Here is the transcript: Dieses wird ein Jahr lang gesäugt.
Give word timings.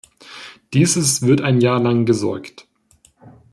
Dieses 0.73 1.21
wird 1.21 1.41
ein 1.41 1.61
Jahr 1.61 1.79
lang 1.79 2.05
gesäugt. 2.07 2.67